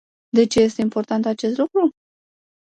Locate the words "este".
0.61-0.81